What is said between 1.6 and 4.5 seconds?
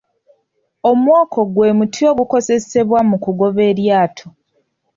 muti ogukozesebwa mu kugoba eryato.